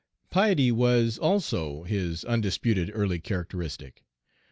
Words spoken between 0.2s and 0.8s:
Piety